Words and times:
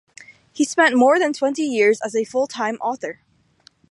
He 0.51 0.63
then 0.65 0.69
spent 0.71 0.97
more 0.97 1.19
than 1.19 1.31
twenty 1.31 1.61
years 1.61 1.99
as 2.03 2.15
a 2.15 2.23
full-time 2.25 2.77
author. 2.81 3.21